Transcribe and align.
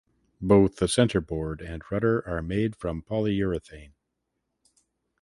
Both 0.41 0.77
the 0.77 0.87
centerboard 0.87 1.61
and 1.61 1.83
rudder 1.91 2.27
are 2.27 2.41
made 2.41 2.75
from 2.75 3.03
polyurethane. 3.03 3.91